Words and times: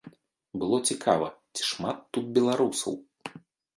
Было 0.61 0.77
цікава, 0.95 1.27
ці 1.59 1.67
шмат 1.73 1.97
тут 2.17 2.25
беларусаў. 2.39 2.93